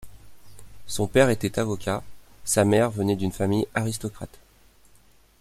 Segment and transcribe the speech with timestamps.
[0.87, 2.01] Son père était avocat,
[2.43, 4.39] sa mère venait d'une famille aristocrate.